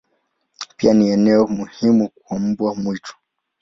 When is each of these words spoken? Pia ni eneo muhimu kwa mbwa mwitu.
Pia 0.77 0.93
ni 0.93 1.09
eneo 1.09 1.47
muhimu 1.47 2.09
kwa 2.23 2.39
mbwa 2.39 2.75
mwitu. 2.75 3.15